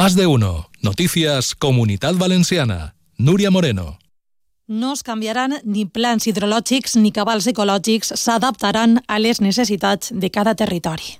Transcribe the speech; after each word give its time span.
Más 0.00 0.16
de 0.16 0.26
uno. 0.26 0.70
Noticias 0.80 1.54
Comunidad 1.54 2.14
Valenciana. 2.14 2.94
Núria 3.18 3.50
Moreno. 3.50 3.98
No 4.66 4.94
es 4.94 5.02
canviaran 5.02 5.58
ni 5.62 5.84
plans 5.84 6.24
hidrològics 6.26 6.96
ni 6.96 7.12
cabals 7.12 7.44
ecològics, 7.52 8.14
s'adaptaran 8.16 9.02
a 9.06 9.18
les 9.18 9.42
necessitats 9.44 10.08
de 10.08 10.30
cada 10.30 10.54
territori. 10.54 11.18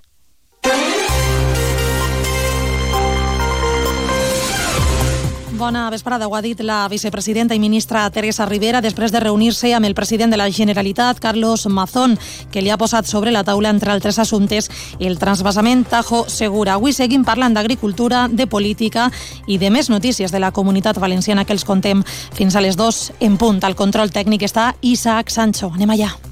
Bona 5.61 5.91
vesprada, 5.91 6.25
ho 6.25 6.33
ha 6.33 6.41
dit 6.41 6.57
la 6.65 6.87
vicepresidenta 6.89 7.53
i 7.53 7.59
ministra 7.61 8.07
Teresa 8.09 8.47
Rivera 8.49 8.79
després 8.81 9.11
de 9.13 9.19
reunir-se 9.21 9.69
amb 9.77 9.85
el 9.85 9.93
president 9.93 10.33
de 10.33 10.39
la 10.39 10.47
Generalitat, 10.49 11.19
Carlos 11.21 11.67
Mazón, 11.69 12.15
que 12.49 12.63
li 12.65 12.71
ha 12.73 12.79
posat 12.81 13.05
sobre 13.05 13.29
la 13.29 13.43
taula, 13.45 13.69
entre 13.69 13.91
altres 13.93 14.17
assumptes, 14.17 14.71
el 14.97 15.19
transvasament 15.21 15.85
Tajo 15.85 16.23
Segura. 16.33 16.79
Avui 16.79 16.97
seguim 16.97 17.21
parlant 17.21 17.53
d'agricultura, 17.53 18.23
de 18.27 18.49
política 18.49 19.11
i 19.45 19.59
de 19.61 19.69
més 19.69 19.93
notícies 19.93 20.33
de 20.33 20.41
la 20.41 20.49
comunitat 20.49 20.97
valenciana 20.97 21.45
que 21.45 21.53
els 21.53 21.67
contem 21.69 22.01
fins 22.33 22.57
a 22.57 22.65
les 22.65 22.73
dos 22.73 23.11
en 23.19 23.37
punt. 23.37 23.61
Al 23.61 23.77
control 23.77 24.09
tècnic 24.09 24.49
està 24.49 24.71
Isaac 24.81 25.29
Sancho. 25.29 25.69
Anem 25.77 25.93
allà. 25.93 26.30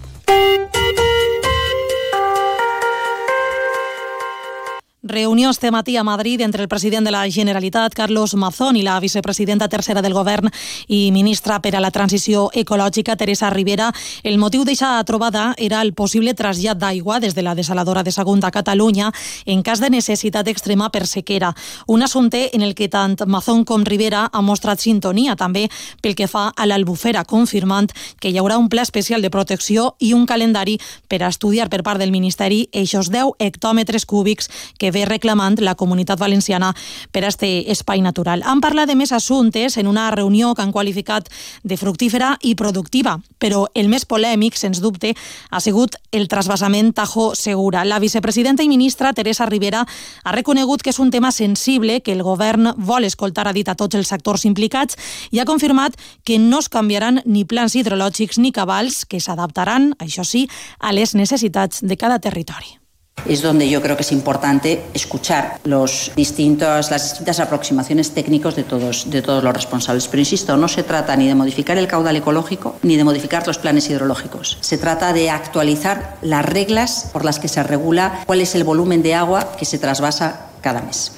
Reunió 5.09 5.49
este 5.49 5.71
matí 5.71 5.97
a 5.97 6.03
Madrid 6.03 6.39
entre 6.41 6.61
el 6.61 6.67
president 6.67 7.03
de 7.03 7.09
la 7.09 7.27
Generalitat, 7.27 7.95
Carlos 7.95 8.35
Mazón, 8.35 8.75
i 8.75 8.83
la 8.83 8.99
vicepresidenta 8.99 9.67
tercera 9.67 10.03
del 10.03 10.13
govern 10.13 10.51
i 10.85 11.09
ministra 11.09 11.57
per 11.63 11.71
a 11.75 11.79
la 11.81 11.89
transició 11.89 12.51
ecològica, 12.53 13.15
Teresa 13.17 13.49
Rivera. 13.49 13.87
El 14.21 14.37
motiu 14.37 14.61
d'aquesta 14.61 15.01
trobada 15.09 15.55
era 15.57 15.81
el 15.81 15.95
possible 15.97 16.35
trasllat 16.37 16.77
d'aigua 16.77 17.17
des 17.19 17.33
de 17.33 17.41
la 17.41 17.55
desaladora 17.57 18.03
de 18.03 18.11
Sagunt 18.13 18.43
a 18.45 18.51
Catalunya 18.51 19.09
en 19.47 19.63
cas 19.63 19.81
de 19.81 19.89
necessitat 19.89 20.47
extrema 20.47 20.91
per 20.91 21.07
sequera. 21.07 21.55
Un 21.87 22.03
assumpte 22.03 22.55
en 22.55 22.61
el 22.61 22.75
que 22.75 22.87
tant 22.87 23.17
Mazón 23.25 23.65
com 23.65 23.81
Rivera 23.81 24.29
ha 24.31 24.41
mostrat 24.45 24.77
sintonia 24.77 25.35
també 25.35 25.71
pel 26.03 26.13
que 26.13 26.27
fa 26.27 26.51
a 26.55 26.69
l'albufera, 26.69 27.25
confirmant 27.25 27.89
que 28.21 28.29
hi 28.29 28.37
haurà 28.37 28.59
un 28.61 28.69
pla 28.69 28.85
especial 28.85 29.23
de 29.23 29.33
protecció 29.33 29.95
i 29.97 30.13
un 30.13 30.27
calendari 30.27 30.77
per 31.07 31.23
a 31.23 31.33
estudiar 31.33 31.67
per 31.73 31.81
part 31.81 31.97
del 31.97 32.13
Ministeri 32.13 32.67
eixos 32.71 33.09
10 33.09 33.33
hectòmetres 33.39 34.05
cúbics 34.05 34.53
que 34.77 34.93
ve 34.99 35.05
reclamant 35.07 35.59
la 35.63 35.75
comunitat 35.75 36.19
valenciana 36.19 36.73
per 37.11 37.23
a 37.23 37.29
este 37.29 37.71
espai 37.71 38.01
natural. 38.01 38.43
Han 38.43 38.61
parlat 38.61 38.89
de 38.89 38.97
més 38.99 39.13
assumptes 39.15 39.77
en 39.77 39.87
una 39.87 40.09
reunió 40.11 40.53
que 40.55 40.63
han 40.63 40.73
qualificat 40.75 41.29
de 41.63 41.77
fructífera 41.77 42.35
i 42.41 42.55
productiva, 42.55 43.19
però 43.39 43.67
el 43.73 43.89
més 43.89 44.05
polèmic, 44.05 44.57
sens 44.59 44.81
dubte, 44.83 45.13
ha 45.49 45.61
sigut 45.63 45.95
el 46.11 46.27
trasbassament 46.27 46.93
Tajo 46.95 47.33
Segura. 47.35 47.85
La 47.85 47.99
vicepresidenta 47.99 48.63
i 48.63 48.71
ministra 48.71 49.13
Teresa 49.13 49.47
Rivera 49.47 49.85
ha 50.23 50.35
reconegut 50.35 50.83
que 50.83 50.91
és 50.91 50.99
un 50.99 51.11
tema 51.11 51.31
sensible 51.31 52.01
que 52.01 52.13
el 52.13 52.23
govern 52.23 52.73
vol 52.77 53.07
escoltar, 53.07 53.47
ha 53.47 53.55
dit 53.55 53.69
a 53.69 53.77
tots 53.79 53.95
els 53.95 54.11
actors 54.15 54.45
implicats, 54.49 54.97
i 55.31 55.39
ha 55.39 55.47
confirmat 55.47 55.95
que 56.23 56.39
no 56.39 56.59
es 56.59 56.69
canviaran 56.69 57.21
ni 57.25 57.45
plans 57.45 57.75
hidrològics 57.75 58.39
ni 58.39 58.51
cabals, 58.51 59.05
que 59.05 59.21
s'adaptaran, 59.21 59.93
això 59.99 60.25
sí, 60.25 60.47
a 60.79 60.91
les 60.93 61.15
necessitats 61.15 61.83
de 61.85 61.97
cada 61.97 62.19
territori. 62.19 62.78
Es 63.25 63.41
donde 63.41 63.69
yo 63.69 63.81
creo 63.81 63.95
que 63.95 64.03
es 64.03 64.11
importante 64.11 64.83
escuchar 64.93 65.59
los 65.63 66.11
distintos, 66.15 66.91
las 66.91 67.09
distintas 67.09 67.39
aproximaciones 67.39 68.11
técnicos 68.11 68.55
de 68.55 68.63
todos, 68.63 69.09
de 69.09 69.21
todos 69.21 69.43
los 69.43 69.53
responsables. 69.53 70.07
Pero 70.07 70.21
insisto, 70.21 70.57
no 70.57 70.67
se 70.67 70.83
trata 70.83 71.15
ni 71.15 71.27
de 71.27 71.35
modificar 71.35 71.77
el 71.77 71.87
caudal 71.87 72.15
ecológico 72.15 72.75
ni 72.83 72.97
de 72.97 73.03
modificar 73.03 73.45
los 73.47 73.57
planes 73.57 73.89
hidrológicos. 73.89 74.57
Se 74.61 74.77
trata 74.77 75.13
de 75.13 75.29
actualizar 75.29 76.17
las 76.21 76.45
reglas 76.45 77.09
por 77.11 77.25
las 77.25 77.39
que 77.39 77.47
se 77.47 77.63
regula 77.63 78.23
cuál 78.25 78.41
es 78.41 78.55
el 78.55 78.63
volumen 78.63 79.03
de 79.03 79.15
agua 79.15 79.55
que 79.57 79.65
se 79.65 79.79
trasvasa 79.79 80.47
cada 80.61 80.81
mes. 80.81 81.13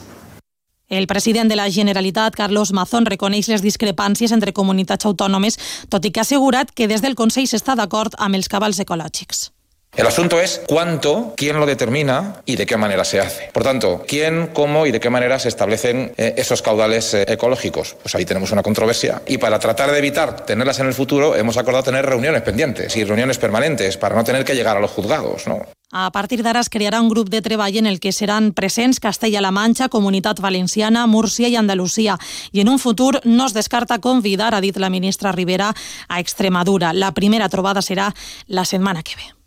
El 0.91 1.07
president 1.07 1.49
de 1.49 1.55
la 1.55 1.71
Generalitat, 1.71 2.35
Carlos 2.35 2.73
Mazón, 2.73 3.05
reconeix 3.07 3.47
les 3.47 3.63
discrepàncies 3.63 4.33
entre 4.35 4.51
comunitats 4.51 5.07
autònomes, 5.07 5.55
tot 5.87 6.03
i 6.03 6.11
que 6.11 6.19
ha 6.19 6.27
assegurat 6.27 6.67
que 6.75 6.89
des 6.91 6.99
del 6.99 7.15
Consell 7.15 7.47
s'està 7.47 7.77
d'acord 7.79 8.19
amb 8.19 8.35
els 8.35 8.51
cabals 8.51 8.83
ecològics. 8.83 9.53
El 9.93 10.07
asunto 10.07 10.39
es 10.39 10.61
cuánto, 10.67 11.33
quién 11.35 11.59
lo 11.59 11.65
determina 11.65 12.41
y 12.45 12.55
de 12.55 12.65
qué 12.65 12.77
manera 12.77 13.03
se 13.03 13.19
hace. 13.19 13.49
Por 13.51 13.63
tanto, 13.63 14.05
quién, 14.07 14.47
cómo 14.53 14.85
y 14.85 14.91
de 14.91 15.01
qué 15.01 15.09
manera 15.09 15.37
se 15.37 15.49
establecen 15.49 16.13
eh, 16.17 16.33
esos 16.37 16.61
caudales 16.61 17.13
eh, 17.13 17.25
ecológicos. 17.27 17.97
Pues 18.01 18.15
ahí 18.15 18.23
tenemos 18.23 18.53
una 18.53 18.63
controversia. 18.63 19.21
Y 19.27 19.37
para 19.37 19.59
tratar 19.59 19.91
de 19.91 19.97
evitar 19.97 20.45
tenerlas 20.45 20.79
en 20.79 20.87
el 20.87 20.93
futuro, 20.93 21.35
hemos 21.35 21.57
acordado 21.57 21.83
tener 21.83 22.05
reuniones 22.05 22.41
pendientes 22.41 22.95
y 22.95 23.03
reuniones 23.03 23.37
permanentes 23.37 23.97
para 23.97 24.15
no 24.15 24.23
tener 24.23 24.45
que 24.45 24.55
llegar 24.55 24.77
a 24.77 24.79
los 24.79 24.91
juzgados. 24.91 25.45
¿no? 25.47 25.59
A 25.91 26.09
partir 26.11 26.39
d'ara 26.39 26.61
es 26.63 26.69
crearà 26.71 27.01
un 27.03 27.09
grup 27.11 27.27
de 27.27 27.41
treball 27.43 27.75
en 27.75 27.85
el 27.85 27.99
que 27.99 28.13
seran 28.15 28.53
presents 28.55 29.01
Castella-La 29.03 29.51
Manxa, 29.51 29.89
Comunitat 29.89 30.39
Valenciana, 30.39 31.03
Múrcia 31.05 31.49
i 31.51 31.57
Andalusia. 31.59 32.15
I 32.53 32.61
en 32.61 32.69
un 32.69 32.79
futur 32.79 33.19
no 33.25 33.45
es 33.45 33.53
descarta 33.53 33.99
convidar, 33.99 34.55
ha 34.55 34.61
dit 34.61 34.77
la 34.77 34.89
ministra 34.89 35.33
Rivera, 35.33 35.75
a 36.07 36.21
Extremadura. 36.21 36.93
La 36.93 37.11
primera 37.11 37.49
trobada 37.49 37.83
serà 37.83 38.13
la 38.47 38.63
setmana 38.63 39.03
que 39.03 39.19
ve. 39.19 39.40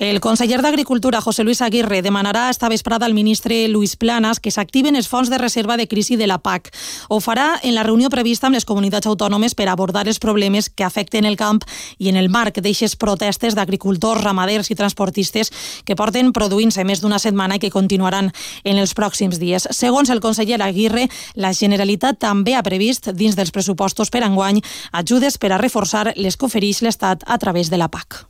El 0.00 0.18
conseller 0.18 0.62
d'Agricultura, 0.62 1.20
José 1.20 1.44
Luis 1.44 1.60
Aguirre, 1.60 2.00
demanarà 2.00 2.48
esta 2.48 2.70
vesprada 2.70 3.04
al 3.04 3.12
ministre 3.12 3.68
Luis 3.68 3.96
Planas 4.00 4.38
que 4.40 4.48
s'activen 4.50 4.96
els 4.96 5.10
fons 5.12 5.28
de 5.28 5.36
reserva 5.36 5.76
de 5.76 5.84
crisi 5.88 6.16
de 6.16 6.24
la 6.26 6.38
PAC. 6.40 6.70
Ho 7.10 7.18
farà 7.20 7.58
en 7.60 7.74
la 7.74 7.82
reunió 7.84 8.08
prevista 8.08 8.48
amb 8.48 8.56
les 8.56 8.64
comunitats 8.64 9.10
autònomes 9.10 9.52
per 9.54 9.66
abordar 9.68 10.06
els 10.08 10.16
problemes 10.18 10.70
que 10.70 10.86
afecten 10.88 11.28
el 11.28 11.36
camp 11.36 11.60
i 11.98 12.08
en 12.08 12.16
el 12.16 12.30
marc 12.32 12.62
d'eixes 12.64 12.96
protestes 12.96 13.52
d'agricultors, 13.52 14.24
ramaders 14.24 14.72
i 14.72 14.78
transportistes 14.80 15.52
que 15.84 15.98
porten 16.00 16.32
produint-se 16.32 16.80
més 16.88 17.04
d'una 17.04 17.20
setmana 17.20 17.60
i 17.60 17.60
que 17.60 17.70
continuaran 17.70 18.32
en 18.64 18.80
els 18.80 18.96
pròxims 18.96 19.36
dies. 19.36 19.68
Segons 19.68 20.08
el 20.08 20.24
conseller 20.24 20.62
Aguirre, 20.64 21.10
la 21.36 21.52
Generalitat 21.52 22.24
també 22.24 22.56
ha 22.56 22.64
previst, 22.64 23.12
dins 23.12 23.36
dels 23.36 23.52
pressupostos 23.52 24.08
per 24.08 24.24
enguany, 24.24 24.64
ajudes 24.92 25.36
per 25.36 25.52
a 25.52 25.60
reforçar 25.60 26.14
les 26.16 26.40
que 26.40 26.48
ofereix 26.48 26.80
l'Estat 26.80 27.28
a 27.28 27.36
través 27.36 27.68
de 27.68 27.76
la 27.76 27.92
PAC. 27.92 28.29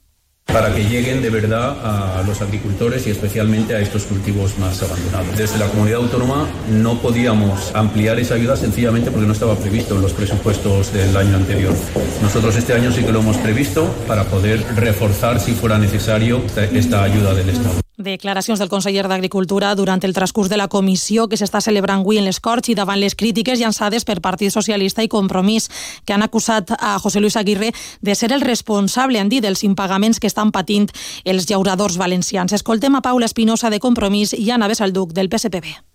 Para 0.53 0.75
que 0.75 0.85
lleguen 0.85 1.23
de 1.23 1.31
verdad 1.31 1.77
a 1.83 2.23
los 2.23 2.41
agricultores 2.43 3.07
y 3.07 3.11
especialmente 3.11 3.75
a 3.75 3.81
estos 3.81 4.05
cultivos 4.05 4.59
más 4.59 4.83
abandonados. 4.83 5.37
Desde 5.37 5.59
la 5.59 5.67
comunidad 5.67 5.99
autónoma 6.01 6.49
no 6.71 7.01
podíamos 7.01 7.73
ampliar 7.75 8.19
esa 8.19 8.35
ayuda 8.35 8.57
sencillamente 8.57 9.11
porque 9.11 9.27
no 9.27 9.33
estaba 9.33 9.57
previsto 9.57 9.95
en 9.97 10.03
los 10.03 10.13
presupuestos 10.13 10.93
del 10.93 11.17
año 11.17 11.37
anterior. 11.37 11.75
Nosotros 12.23 12.57
este 12.57 12.73
año 12.73 12.93
sí 12.93 13.03
que 13.03 13.13
lo 13.13 13.21
hemos 13.21 13.37
previsto 13.39 13.87
para 14.07 14.25
poder 14.25 14.65
reforzar, 14.77 15.41
si 15.41 15.53
fuera 15.53 15.79
necesario, 15.79 16.43
esta 16.73 17.03
ayuda 17.03 17.35
del 17.35 17.51
Estado. 17.51 17.90
Declaracions 18.01 18.59
del 18.59 18.71
conseller 18.73 19.03
d'Agricultura 19.11 19.75
durant 19.77 20.01
el 20.09 20.15
transcurs 20.17 20.49
de 20.49 20.57
la 20.57 20.71
comissió 20.73 21.27
que 21.29 21.37
s'està 21.37 21.61
celebrant 21.61 22.01
avui 22.01 22.17
en 22.17 22.25
les 22.25 22.39
Corts 22.41 22.73
i 22.73 22.77
davant 22.79 22.97
les 22.97 23.13
crítiques 23.15 23.61
llançades 23.61 24.09
per 24.09 24.23
Partit 24.25 24.55
Socialista 24.55 25.05
i 25.05 25.11
Compromís, 25.13 25.69
que 26.07 26.17
han 26.17 26.25
acusat 26.25 26.73
a 26.79 26.97
José 26.99 27.21
Luis 27.21 27.37
Aguirre 27.37 27.75
de 28.01 28.15
ser 28.15 28.33
el 28.33 28.41
responsable, 28.41 29.21
han 29.21 29.29
dit, 29.29 29.45
dels 29.45 29.65
impagaments 29.69 30.19
que 30.19 30.33
estan 30.33 30.49
patint 30.49 30.89
els 31.25 31.45
llauradors 31.51 32.01
valencians. 32.01 32.57
Escoltem 32.57 32.97
a 32.97 33.05
Paula 33.05 33.29
Espinosa 33.29 33.69
de 33.69 33.85
Compromís 33.85 34.33
i 34.33 34.49
Anna 34.51 34.73
Besalduc 34.73 35.13
del 35.13 35.29
PSPB. 35.29 35.90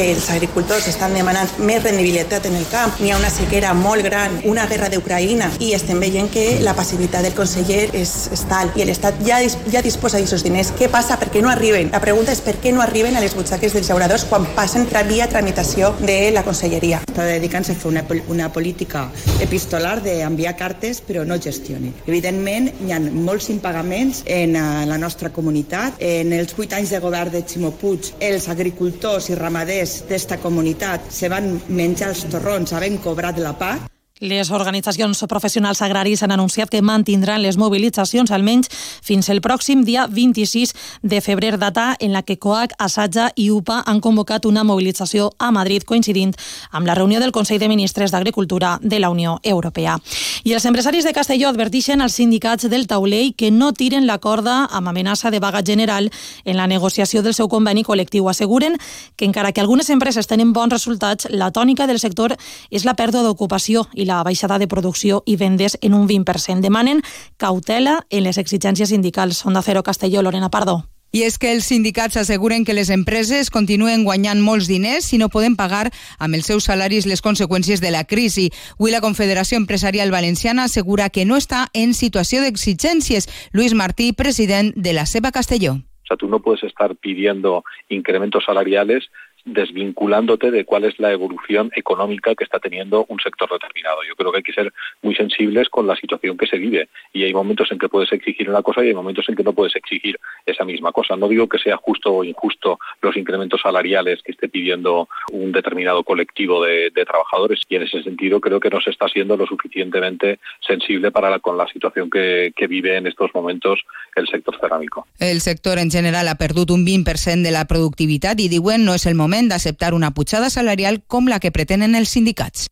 Els 0.00 0.30
agricultors 0.32 0.86
estan 0.88 1.12
demanant 1.12 1.50
més 1.60 1.82
rendibilitat 1.84 2.46
en 2.48 2.54
el 2.56 2.64
camp, 2.72 2.94
n'hi 3.02 3.10
ha 3.12 3.18
una 3.18 3.28
sequera 3.28 3.74
molt 3.76 4.00
gran, 4.06 4.38
una 4.48 4.64
guerra 4.70 4.88
d'Ucraïna 4.88 5.50
i 5.60 5.74
estem 5.76 6.00
veient 6.00 6.30
que 6.32 6.44
la 6.64 6.72
passivitat 6.78 7.26
del 7.26 7.34
conseller 7.36 7.82
és, 7.92 8.14
és 8.32 8.44
tal 8.48 8.72
i 8.80 8.86
l'Estat 8.88 9.20
ja, 9.26 9.42
ja 9.68 9.82
disposa 9.84 10.16
d'aquests 10.16 10.46
diners. 10.46 10.70
Què 10.78 10.88
passa? 10.88 11.18
Per 11.20 11.28
què 11.34 11.42
no 11.44 11.50
arriben? 11.52 11.90
La 11.92 12.00
pregunta 12.00 12.32
és 12.32 12.40
per 12.40 12.54
què 12.62 12.72
no 12.72 12.80
arriben 12.80 13.18
a 13.18 13.20
les 13.20 13.34
butxaques 13.36 13.76
dels 13.76 13.90
llauradors 13.90 14.24
quan 14.30 14.48
passen 14.56 14.88
via 15.10 15.28
tramitació 15.28 15.92
de 16.00 16.30
la 16.32 16.44
conselleria. 16.48 17.02
Està 17.04 17.26
dedicant-se 17.28 17.76
a 17.76 17.80
fer 17.82 17.90
una, 17.90 18.04
una 18.32 18.48
política 18.52 19.04
epistolar 19.44 19.98
d'enviar 20.00 20.56
cartes 20.56 21.02
però 21.04 21.26
no 21.28 21.36
gestioni. 21.36 21.92
Evidentment, 22.06 22.70
hi 22.86 22.92
ha 22.96 23.00
molts 23.00 23.50
impagaments 23.52 24.24
en 24.24 24.56
eh, 24.56 24.64
la 24.88 24.98
nostra 24.98 25.28
comunitat. 25.28 26.00
En 26.00 26.32
els 26.36 26.56
vuit 26.56 26.72
anys 26.72 26.96
de 26.96 27.04
govern 27.04 27.36
de 27.36 27.44
Ximo 27.44 27.74
Puig, 27.76 28.14
els 28.20 28.48
agricultors 28.48 29.28
i 29.28 29.36
ramaders 29.36 29.89
d'esta 30.08 30.38
comunitat 30.42 31.10
se 31.14 31.28
van 31.32 31.52
menjar 31.68 32.12
els 32.14 32.26
torrons 32.32 32.72
havent 32.76 32.98
cobrat 33.04 33.38
la 33.42 33.54
PAC 33.58 33.88
les 34.20 34.50
organitzacions 34.50 35.24
professionals 35.28 35.80
agraris 35.80 36.22
han 36.22 36.30
anunciat 36.30 36.68
que 36.68 36.82
mantindran 36.82 37.40
les 37.40 37.56
mobilitzacions 37.56 38.30
almenys 38.30 38.68
fins 39.02 39.30
el 39.32 39.40
pròxim 39.40 39.80
dia 39.84 40.06
26 40.06 40.74
de 41.02 41.20
febrer, 41.24 41.56
data 41.58 41.96
en 41.98 42.12
la 42.12 42.22
que 42.22 42.36
COAC, 42.38 42.74
Assatja 42.78 43.30
i 43.34 43.50
UPA 43.50 43.82
han 43.86 44.00
convocat 44.00 44.44
una 44.44 44.62
mobilització 44.62 45.30
a 45.38 45.50
Madrid 45.50 45.86
coincidint 45.88 46.34
amb 46.70 46.86
la 46.86 46.94
reunió 46.94 47.20
del 47.20 47.32
Consell 47.32 47.58
de 47.58 47.68
Ministres 47.68 48.12
d'Agricultura 48.12 48.78
de 48.82 49.00
la 49.00 49.08
Unió 49.08 49.40
Europea. 49.42 49.96
I 50.44 50.52
els 50.52 50.66
empresaris 50.68 51.04
de 51.04 51.14
Castelló 51.16 51.48
advertixen 51.48 52.02
als 52.04 52.20
sindicats 52.20 52.68
del 52.68 52.86
taulell 52.86 53.32
que 53.34 53.50
no 53.50 53.72
tiren 53.72 54.06
la 54.06 54.18
corda 54.18 54.66
amb 54.66 54.92
amenaça 54.92 55.30
de 55.30 55.40
vaga 55.40 55.64
general 55.64 56.10
en 56.44 56.56
la 56.56 56.66
negociació 56.66 57.22
del 57.22 57.34
seu 57.34 57.48
conveni 57.48 57.84
col·lectiu. 57.84 58.28
Asseguren 58.28 58.76
que 59.16 59.24
encara 59.24 59.52
que 59.52 59.64
algunes 59.64 59.88
empreses 59.88 60.28
tenen 60.28 60.52
bons 60.52 60.72
resultats, 60.72 61.26
la 61.30 61.50
tònica 61.52 61.86
del 61.86 61.98
sector 61.98 62.36
és 62.70 62.84
la 62.84 62.94
pèrdua 62.94 63.24
d'ocupació 63.24 63.88
i 63.94 64.09
la 64.10 64.22
baixada 64.26 64.58
de 64.58 64.68
producció 64.68 65.22
i 65.26 65.36
vendes 65.38 65.78
en 65.80 65.94
un 65.94 66.08
20%. 66.08 66.60
Demanen 66.60 67.04
cautela 67.38 68.00
en 68.10 68.26
les 68.26 68.38
exigències 68.42 68.90
sindicals. 68.90 69.44
Onda 69.46 69.62
Cero 69.62 69.84
Castelló, 69.86 70.22
Lorena 70.22 70.50
Pardo. 70.50 70.82
I 71.10 71.24
és 71.26 71.40
que 71.42 71.50
els 71.50 71.66
sindicats 71.66 72.14
asseguren 72.20 72.62
que 72.62 72.74
les 72.74 72.90
empreses 72.94 73.48
continuen 73.50 74.04
guanyant 74.06 74.38
molts 74.46 74.68
diners 74.70 75.08
si 75.10 75.18
no 75.18 75.26
poden 75.28 75.56
pagar 75.58 75.88
amb 76.22 76.38
els 76.38 76.46
seus 76.46 76.68
salaris 76.70 77.08
les 77.10 77.22
conseqüències 77.22 77.82
de 77.82 77.90
la 77.90 78.04
crisi. 78.06 78.46
Avui 78.78 78.94
la 78.94 79.02
Confederació 79.02 79.58
Empresarial 79.58 80.14
Valenciana 80.14 80.68
assegura 80.70 81.10
que 81.10 81.26
no 81.26 81.34
està 81.34 81.66
en 81.74 81.96
situació 81.98 82.44
d'exigències. 82.44 83.26
Luis 83.50 83.74
Martí, 83.74 84.12
president 84.12 84.70
de 84.76 84.94
la 84.94 85.06
SEBA 85.06 85.34
Castelló. 85.34 85.80
O 85.82 86.06
sea, 86.06 86.16
tú 86.16 86.28
no 86.28 86.38
puedes 86.42 86.62
estar 86.62 86.94
pidiendo 86.94 87.64
incrementos 87.88 88.44
salariales 88.46 89.10
desvinculándote 89.44 90.50
de 90.50 90.64
cuál 90.64 90.84
es 90.84 90.98
la 90.98 91.12
evolución 91.12 91.70
económica 91.74 92.34
que 92.34 92.44
está 92.44 92.58
teniendo 92.58 93.06
un 93.08 93.18
sector 93.20 93.50
determinado. 93.50 93.98
Yo 94.08 94.14
creo 94.16 94.32
que 94.32 94.38
hay 94.38 94.42
que 94.42 94.52
ser 94.52 94.72
muy 95.02 95.14
sensibles 95.14 95.68
con 95.68 95.86
la 95.86 95.96
situación 95.96 96.36
que 96.36 96.46
se 96.46 96.58
vive 96.58 96.88
y 97.12 97.24
hay 97.24 97.32
momentos 97.32 97.70
en 97.72 97.78
que 97.78 97.88
puedes 97.88 98.12
exigir 98.12 98.48
una 98.48 98.62
cosa 98.62 98.84
y 98.84 98.88
hay 98.88 98.94
momentos 98.94 99.28
en 99.28 99.36
que 99.36 99.42
no 99.42 99.52
puedes 99.52 99.74
exigir 99.76 100.18
esa 100.46 100.64
misma 100.64 100.92
cosa. 100.92 101.16
No 101.16 101.28
digo 101.28 101.48
que 101.48 101.58
sea 101.58 101.76
justo 101.76 102.12
o 102.12 102.24
injusto 102.24 102.78
los 103.02 103.16
incrementos 103.16 103.60
salariales 103.62 104.22
que 104.22 104.32
esté 104.32 104.48
pidiendo 104.48 105.08
un 105.32 105.52
determinado 105.52 106.04
colectivo 106.04 106.64
de, 106.64 106.90
trabajadores 107.00 107.60
y 107.68 107.76
en 107.76 107.82
ese 107.82 108.02
sentido 108.02 108.40
creo 108.40 108.60
que 108.60 108.68
no 108.68 108.80
se 108.80 108.90
está 108.90 109.08
siendo 109.08 109.36
lo 109.36 109.46
suficientemente 109.46 110.38
sensible 110.60 111.10
para 111.10 111.30
la, 111.30 111.38
con 111.38 111.56
la 111.56 111.66
situación 111.66 112.10
que, 112.10 112.52
vive 112.70 112.96
en 112.96 113.06
estos 113.06 113.34
momentos 113.34 113.80
el 114.14 114.28
sector 114.28 114.56
cerámico. 114.60 115.08
El 115.18 115.40
sector 115.40 115.78
en 115.78 115.90
general 115.90 116.28
ha 116.28 116.36
perdut 116.36 116.70
un 116.70 116.84
20% 116.86 117.42
de 117.42 117.50
la 117.50 117.64
productivitat 117.66 118.38
i 118.38 118.46
diuen 118.52 118.84
no 118.86 118.94
és 118.94 119.06
el 119.10 119.16
moment 119.30 119.48
d'acceptar 119.48 119.94
una 119.94 120.10
pujada 120.10 120.50
salarial 120.50 121.02
com 121.06 121.30
la 121.30 121.38
que 121.38 121.54
pretenen 121.54 121.94
els 121.94 122.10
sindicats. 122.10 122.66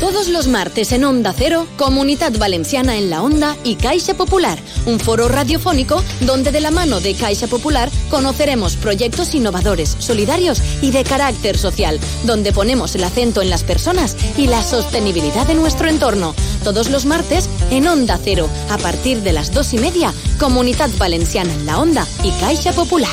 Todos 0.00 0.28
los 0.28 0.46
martes 0.46 0.92
en 0.92 1.04
Onda 1.04 1.34
Cero, 1.36 1.66
Comunidad 1.76 2.32
Valenciana 2.38 2.96
en 2.96 3.10
la 3.10 3.22
Onda 3.22 3.56
y 3.64 3.74
Caixa 3.76 4.14
Popular, 4.14 4.58
un 4.86 5.00
foro 5.00 5.26
radiofónico 5.26 6.02
donde 6.20 6.52
de 6.52 6.60
la 6.60 6.70
mano 6.70 7.00
de 7.00 7.14
Caixa 7.14 7.46
Popular 7.46 7.90
conoceremos 8.08 8.76
proyectos 8.76 9.34
innovadores, 9.34 9.96
solidarios 9.98 10.62
y 10.80 10.90
de 10.90 11.02
carácter 11.02 11.58
social, 11.58 11.98
donde 12.24 12.52
ponemos 12.52 12.94
el 12.94 13.04
acento 13.04 13.42
en 13.42 13.50
las 13.50 13.64
personas 13.64 14.16
y 14.36 14.46
la 14.46 14.62
sostenibilidad 14.62 15.46
de 15.46 15.54
nuestro 15.54 15.88
entorno. 15.88 16.34
Todos 16.66 16.90
los 16.90 17.06
martes 17.06 17.48
en 17.70 17.86
Onda 17.86 18.18
Cero, 18.20 18.48
a 18.70 18.78
partir 18.78 19.22
de 19.22 19.32
las 19.32 19.54
dos 19.54 19.72
y 19.72 19.78
media, 19.78 20.12
Comunidad 20.36 20.90
Valenciana 20.98 21.54
en 21.54 21.64
la 21.64 21.78
Onda 21.78 22.04
y 22.24 22.32
Caixa 22.40 22.72
Popular. 22.72 23.08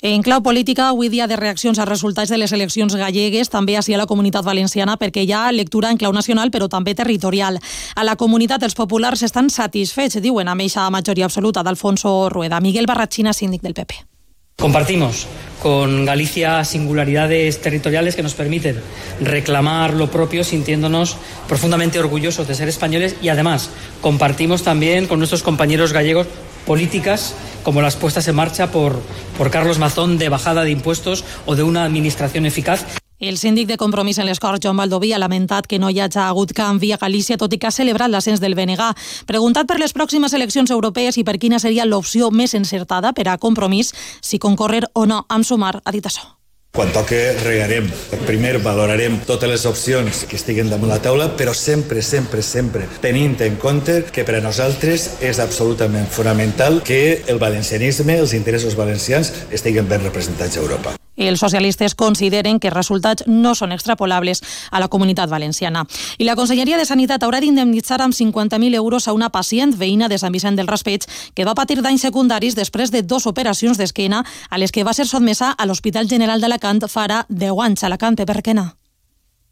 En 0.00 0.22
clau 0.22 0.44
política, 0.44 0.86
avui 0.86 1.08
dia 1.10 1.26
de 1.26 1.34
reaccions 1.34 1.80
als 1.82 1.88
resultats 1.88 2.30
de 2.30 2.38
les 2.38 2.54
eleccions 2.54 2.94
gallegues, 2.94 3.50
també 3.50 3.74
així 3.74 3.96
a 3.96 3.98
la 3.98 4.06
comunitat 4.06 4.46
valenciana, 4.46 4.94
perquè 4.94 5.26
hi 5.26 5.34
ha 5.34 5.50
lectura 5.50 5.90
en 5.90 5.98
clau 5.98 6.14
nacional, 6.14 6.54
però 6.54 6.70
també 6.70 6.94
territorial. 6.94 7.58
A 7.96 8.06
la 8.06 8.14
comunitat 8.14 8.62
els 8.62 8.78
populars 8.78 9.26
estan 9.26 9.50
satisfets, 9.50 10.22
diuen 10.22 10.46
amb 10.46 10.62
eixa 10.62 10.86
majoria 10.90 11.26
absoluta 11.26 11.66
d'Alfonso 11.66 12.28
Rueda. 12.30 12.62
Miguel 12.62 12.86
Barrachina, 12.86 13.34
síndic 13.34 13.66
del 13.66 13.74
PP. 13.74 14.11
Compartimos 14.56 15.26
con 15.62 16.04
Galicia 16.04 16.64
singularidades 16.64 17.60
territoriales 17.60 18.16
que 18.16 18.22
nos 18.22 18.34
permiten 18.34 18.80
reclamar 19.20 19.94
lo 19.94 20.10
propio 20.10 20.44
sintiéndonos 20.44 21.16
profundamente 21.48 21.98
orgullosos 21.98 22.48
de 22.48 22.54
ser 22.54 22.68
españoles 22.68 23.16
y 23.22 23.28
además 23.28 23.70
compartimos 24.00 24.62
también 24.62 25.06
con 25.06 25.18
nuestros 25.18 25.42
compañeros 25.42 25.92
gallegos 25.92 26.26
políticas 26.66 27.34
como 27.62 27.82
las 27.82 27.96
puestas 27.96 28.26
en 28.28 28.36
marcha 28.36 28.70
por, 28.70 29.00
por 29.38 29.50
Carlos 29.50 29.78
Mazón 29.78 30.18
de 30.18 30.28
bajada 30.28 30.64
de 30.64 30.70
impuestos 30.70 31.24
o 31.46 31.54
de 31.54 31.62
una 31.62 31.84
administración 31.84 32.46
eficaz. 32.46 33.01
El 33.22 33.38
síndic 33.38 33.68
de 33.68 33.76
Compromís 33.78 34.18
en 34.18 34.26
les 34.26 34.40
Corts, 34.42 34.58
Joan 34.64 34.76
Baldoví, 34.76 35.12
ha 35.12 35.18
lamentat 35.22 35.68
que 35.70 35.78
no 35.78 35.92
hi 35.92 36.00
hagi 36.02 36.18
hagut 36.18 36.50
canvi 36.58 36.90
a 36.90 36.96
Galícia, 36.98 37.36
tot 37.38 37.52
i 37.54 37.58
que 37.62 37.68
ha 37.68 37.70
celebrat 37.70 38.10
l'ascens 38.10 38.40
del 38.42 38.56
BNG. 38.58 38.88
Preguntat 39.30 39.68
per 39.70 39.76
les 39.78 39.94
pròximes 39.94 40.34
eleccions 40.34 40.72
europees 40.74 41.20
i 41.20 41.22
per 41.22 41.36
quina 41.38 41.60
seria 41.62 41.86
l'opció 41.86 42.32
més 42.34 42.56
encertada 42.58 43.12
per 43.14 43.28
a 43.30 43.36
Compromís, 43.38 43.92
si 44.20 44.40
concórrer 44.42 44.88
o 44.98 45.04
no 45.06 45.20
amb 45.28 45.46
sumar, 45.46 45.78
ha 45.84 45.92
dit 45.94 46.08
això. 46.10 46.32
Quan 46.74 46.90
toque 46.90 47.20
regarem. 47.44 47.86
Primer 48.26 48.56
valorarem 48.64 49.20
totes 49.28 49.50
les 49.52 49.66
opcions 49.70 50.24
que 50.26 50.40
estiguen 50.40 50.72
damunt 50.72 50.90
la 50.90 50.98
taula, 51.04 51.28
però 51.38 51.54
sempre, 51.54 52.02
sempre, 52.02 52.42
sempre 52.42 52.88
tenint 53.04 53.36
en 53.46 53.60
compte 53.62 54.00
que 54.10 54.24
per 54.26 54.40
a 54.40 54.42
nosaltres 54.42 55.22
és 55.22 55.38
absolutament 55.38 56.10
fonamental 56.10 56.82
que 56.82 57.22
el 57.28 57.38
valencianisme, 57.38 58.18
els 58.18 58.34
interessos 58.34 58.74
valencians, 58.74 59.30
estiguen 59.52 59.86
ben 59.86 60.02
representats 60.02 60.58
a 60.58 60.64
Europa. 60.66 60.96
Els 61.28 61.40
socialistes 61.40 61.94
consideren 61.94 62.58
que 62.58 62.68
els 62.68 62.76
resultats 62.76 63.24
no 63.26 63.54
són 63.54 63.72
extrapolables 63.72 64.42
a 64.70 64.80
la 64.82 64.88
comunitat 64.88 65.30
valenciana. 65.30 65.86
I 66.18 66.26
la 66.26 66.36
Conselleria 66.36 66.78
de 66.80 66.86
Sanitat 66.88 67.22
haurà 67.22 67.40
d'indemnitzar 67.40 68.00
amb 68.02 68.14
50.000 68.14 68.74
euros 68.74 69.08
a 69.08 69.14
una 69.14 69.30
pacient 69.30 69.76
veïna 69.78 70.08
de 70.08 70.18
Sant 70.18 70.34
Vicent 70.34 70.58
del 70.58 70.68
Raspeig 70.68 71.06
que 71.34 71.46
va 71.46 71.54
patir 71.54 71.80
danys 71.82 72.02
secundaris 72.02 72.58
després 72.58 72.90
de 72.90 73.02
dos 73.02 73.26
operacions 73.26 73.78
d'esquena 73.78 74.24
a 74.50 74.58
les 74.58 74.72
que 74.72 74.84
va 74.84 74.94
ser 74.94 75.06
sotmesa 75.06 75.52
a 75.52 75.66
l'Hospital 75.66 76.08
General 76.08 76.40
d'Alacant 76.40 76.82
farà 76.88 77.24
10 77.28 77.66
anys. 77.70 77.84
Alacant, 77.84 78.16
per 78.16 78.42
què 78.42 78.54
no? 78.54 78.81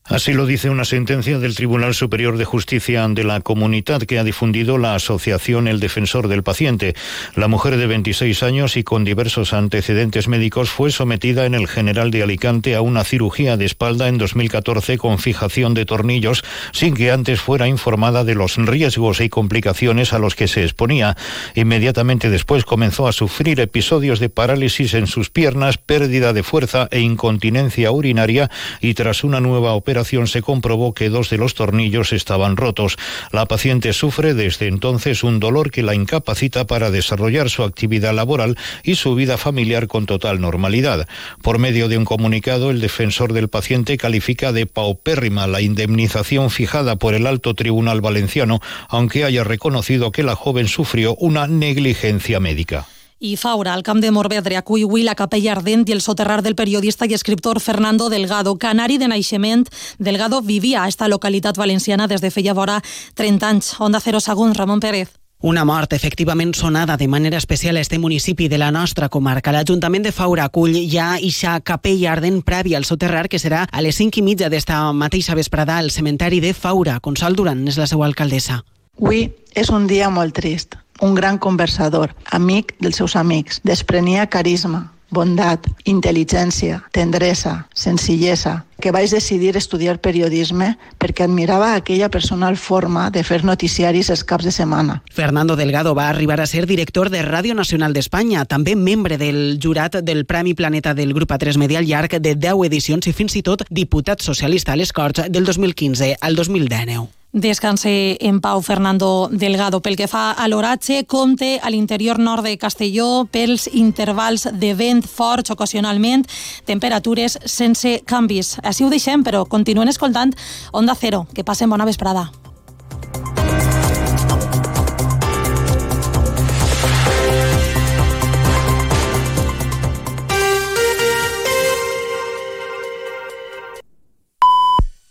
Así 0.04 0.32
lo 0.32 0.44
dice 0.44 0.70
una 0.70 0.84
sentencia 0.84 1.38
del 1.38 1.54
Tribunal 1.54 1.94
Superior 1.94 2.36
de 2.36 2.44
Justicia 2.44 3.06
de 3.06 3.22
la 3.22 3.40
Comunidad 3.40 4.02
que 4.02 4.18
ha 4.18 4.24
difundido 4.24 4.76
la 4.76 4.96
asociación 4.96 5.68
El 5.68 5.78
Defensor 5.78 6.26
del 6.26 6.42
Paciente. 6.42 6.96
La 7.36 7.46
mujer 7.46 7.76
de 7.76 7.86
26 7.86 8.42
años 8.42 8.76
y 8.76 8.82
con 8.82 9.04
diversos 9.04 9.52
antecedentes 9.52 10.26
médicos 10.26 10.70
fue 10.70 10.90
sometida 10.90 11.46
en 11.46 11.54
el 11.54 11.68
General 11.68 12.10
de 12.10 12.24
Alicante 12.24 12.74
a 12.74 12.80
una 12.80 13.04
cirugía 13.04 13.56
de 13.56 13.66
espalda 13.66 14.08
en 14.08 14.18
2014 14.18 14.98
con 14.98 15.18
fijación 15.20 15.74
de 15.74 15.86
tornillos 15.86 16.42
sin 16.72 16.94
que 16.94 17.12
antes 17.12 17.40
fuera 17.40 17.68
informada 17.68 18.24
de 18.24 18.34
los 18.34 18.56
riesgos 18.56 19.20
y 19.20 19.28
complicaciones 19.28 20.12
a 20.12 20.18
los 20.18 20.34
que 20.34 20.48
se 20.48 20.64
exponía. 20.64 21.16
Inmediatamente 21.54 22.30
después 22.30 22.64
comenzó 22.64 23.06
a 23.06 23.12
sufrir 23.12 23.60
episodios 23.60 24.18
de 24.18 24.28
parálisis 24.28 24.94
en 24.94 25.06
sus 25.06 25.30
piernas, 25.30 25.78
pérdida 25.78 26.32
de 26.32 26.42
fuerza 26.42 26.88
e 26.90 26.98
incontinencia 26.98 27.92
urinaria 27.92 28.50
y 28.80 28.94
tras 28.94 29.22
una 29.22 29.40
nueva 29.40 29.74
operación 29.74 29.89
se 30.26 30.42
comprobó 30.42 30.94
que 30.94 31.08
dos 31.08 31.30
de 31.30 31.36
los 31.36 31.54
tornillos 31.54 32.12
estaban 32.12 32.56
rotos. 32.56 32.96
La 33.32 33.46
paciente 33.46 33.92
sufre 33.92 34.34
desde 34.34 34.68
entonces 34.68 35.24
un 35.24 35.40
dolor 35.40 35.70
que 35.70 35.82
la 35.82 35.94
incapacita 35.94 36.66
para 36.66 36.90
desarrollar 36.90 37.50
su 37.50 37.64
actividad 37.64 38.14
laboral 38.14 38.56
y 38.84 38.94
su 38.94 39.14
vida 39.14 39.36
familiar 39.36 39.88
con 39.88 40.06
total 40.06 40.40
normalidad. 40.40 41.08
Por 41.42 41.58
medio 41.58 41.88
de 41.88 41.98
un 41.98 42.04
comunicado, 42.04 42.70
el 42.70 42.80
defensor 42.80 43.32
del 43.32 43.48
paciente 43.48 43.96
califica 43.96 44.52
de 44.52 44.66
paupérrima 44.66 45.46
la 45.46 45.60
indemnización 45.60 46.50
fijada 46.50 46.96
por 46.96 47.14
el 47.14 47.26
alto 47.26 47.54
tribunal 47.54 48.00
valenciano, 48.00 48.60
aunque 48.88 49.24
haya 49.24 49.44
reconocido 49.44 50.12
que 50.12 50.22
la 50.22 50.36
joven 50.36 50.68
sufrió 50.68 51.14
una 51.16 51.46
negligencia 51.46 52.40
médica. 52.40 52.86
I 53.22 53.36
Faura, 53.36 53.74
al 53.74 53.82
camp 53.82 54.00
de 54.00 54.10
Morvedre, 54.10 54.56
acull 54.56 54.86
avui 54.86 55.02
la 55.04 55.12
capella 55.14 55.52
ardent 55.52 55.84
i 55.84 55.92
el 55.92 56.00
soterrar 56.00 56.40
del 56.40 56.54
periodista 56.56 57.04
i 57.04 57.12
escriptor 57.12 57.60
Fernando 57.60 58.08
Delgado. 58.08 58.54
Canari 58.56 58.96
de 58.96 59.10
naixement, 59.12 59.66
Delgado 59.98 60.40
vivia 60.40 60.84
a 60.84 60.88
esta 60.88 61.06
localitat 61.06 61.60
valenciana 61.60 62.08
des 62.08 62.22
de 62.24 62.30
feia 62.30 62.54
vora 62.56 62.80
30 63.20 63.46
anys. 63.46 63.74
Onda 63.78 64.00
Cero 64.00 64.20
Segons, 64.20 64.56
Ramon 64.56 64.80
Pérez. 64.80 65.12
Una 65.42 65.66
mort 65.66 65.92
efectivament 65.92 66.54
sonada 66.54 66.96
de 66.96 67.08
manera 67.08 67.36
especial 67.36 67.76
a 67.76 67.80
este 67.80 67.98
municipi 67.98 68.48
de 68.48 68.56
la 68.56 68.70
nostra 68.70 69.10
comarca. 69.10 69.52
L'Ajuntament 69.52 70.04
de 70.04 70.12
Faura 70.12 70.48
acull 70.48 70.80
ja 70.88 71.18
ixa 71.20 71.60
capella 71.60 72.12
ardent 72.16 72.40
prèvia 72.40 72.80
al 72.80 72.88
soterrar 72.88 73.28
que 73.28 73.38
serà 73.38 73.66
a 73.70 73.84
les 73.84 74.00
5 74.00 74.16
i 74.16 74.22
mitja 74.24 74.48
d'esta 74.48 74.80
mateixa 74.92 75.36
vesprada 75.36 75.76
al 75.76 75.90
cementeri 75.90 76.40
de 76.40 76.54
Faura. 76.54 77.00
Consol 77.00 77.36
Duran 77.36 77.68
és 77.68 77.76
la 77.76 77.86
seva 77.86 78.08
alcaldessa. 78.08 78.62
Avui 78.96 79.28
és 79.52 79.68
un 79.68 79.86
dia 79.86 80.08
molt 80.08 80.32
trist 80.32 80.80
un 81.00 81.14
gran 81.14 81.38
conversador, 81.38 82.14
amic 82.30 82.74
dels 82.80 82.96
seus 82.96 83.16
amics. 83.16 83.60
Desprenia 83.64 84.28
carisma, 84.28 84.90
bondat, 85.10 85.66
intel·ligència, 85.84 86.80
tendresa, 86.94 87.66
senzillesa, 87.74 88.64
que 88.80 88.92
vaig 88.94 89.10
decidir 89.12 89.56
estudiar 89.58 89.98
periodisme 90.00 90.70
perquè 91.02 91.26
admirava 91.26 91.74
aquella 91.74 92.08
personal 92.08 92.56
forma 92.56 93.10
de 93.10 93.24
fer 93.26 93.42
noticiaris 93.44 94.08
els 94.14 94.24
caps 94.24 94.46
de 94.48 94.54
setmana. 94.54 95.00
Fernando 95.12 95.56
Delgado 95.56 95.94
va 95.94 96.08
arribar 96.08 96.40
a 96.40 96.46
ser 96.46 96.64
director 96.66 97.10
de 97.10 97.22
Ràdio 97.26 97.54
Nacional 97.54 97.92
d'Espanya, 97.92 98.46
també 98.46 98.76
membre 98.76 99.18
del 99.18 99.58
jurat 99.60 100.00
del 100.00 100.24
Premi 100.24 100.54
Planeta 100.54 100.94
del 100.94 101.12
Grup 101.12 101.36
A3 101.36 101.58
Media 101.58 101.82
al 101.82 101.90
llarg 101.90 102.16
de 102.20 102.34
10 102.34 102.66
edicions 102.70 103.06
i 103.06 103.12
fins 103.12 103.36
i 103.36 103.42
tot 103.42 103.66
diputat 103.68 104.22
socialista 104.22 104.72
a 104.72 104.80
les 104.80 104.92
Corts 104.92 105.28
del 105.28 105.44
2015 105.44 106.16
al 106.20 106.36
2019. 106.36 107.19
Descanse 107.32 108.16
en 108.20 108.40
pau 108.40 108.60
Fernando 108.60 109.28
Delgado. 109.30 109.78
Pel 109.80 109.94
que 109.94 110.08
fa 110.10 110.32
a 110.32 110.48
l'oratge, 110.50 111.04
compte 111.06 111.60
a 111.62 111.70
l'interior 111.70 112.18
nord 112.18 112.42
de 112.42 112.56
Castelló 112.58 113.28
pels 113.30 113.68
intervals 113.70 114.48
de 114.50 114.74
vent 114.74 115.06
forts 115.06 115.54
ocasionalment, 115.54 116.26
temperatures 116.66 117.38
sense 117.46 118.00
canvis. 118.02 118.56
Així 118.66 118.82
ho 118.82 118.90
deixem, 118.90 119.22
però 119.22 119.46
continuen 119.46 119.88
escoltant 119.88 120.34
Onda 120.72 120.98
Cero. 120.98 121.28
Que 121.32 121.46
passen 121.46 121.70
bona 121.70 121.86
vesprada. 121.86 122.32